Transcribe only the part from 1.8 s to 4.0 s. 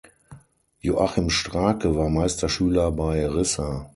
war Meisterschüler bei Rissa.